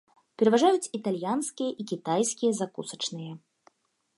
[0.41, 3.33] Пераважаюць італьянскія і кітайскія закусачныя.